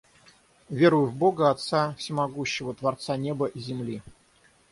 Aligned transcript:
Верую 0.71 1.05
в 1.05 1.15
Бога, 1.15 1.51
Отца 1.51 1.93
всемогущего, 1.93 2.73
Творца 2.73 3.15
неба 3.17 3.45
и 3.45 3.59
земли. 3.59 4.01